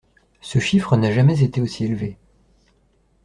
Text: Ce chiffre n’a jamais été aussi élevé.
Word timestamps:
Ce 0.41 0.57
chiffre 0.57 0.97
n’a 0.97 1.11
jamais 1.11 1.43
été 1.43 1.61
aussi 1.61 1.85
élevé. 1.85 2.17